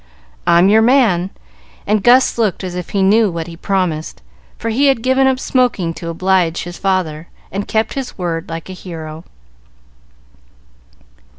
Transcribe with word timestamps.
"I'm 0.47 0.67
your 0.67 0.81
man;" 0.81 1.29
and 1.85 2.01
Gus 2.01 2.39
looked 2.39 2.63
as 2.63 2.73
if 2.73 2.89
he 2.89 3.03
knew 3.03 3.29
what 3.29 3.45
he 3.45 3.55
promised, 3.55 4.23
for 4.57 4.69
he 4.69 4.87
had 4.87 5.03
given 5.03 5.27
up 5.27 5.39
smoking 5.39 5.93
to 5.93 6.09
oblige 6.09 6.63
his 6.63 6.79
father, 6.79 7.27
and 7.51 7.67
kept 7.67 7.93
his 7.93 8.17
word 8.17 8.49
like 8.49 8.67
a 8.67 8.73
hero. 8.73 9.23